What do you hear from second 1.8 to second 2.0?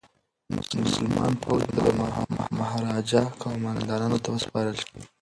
د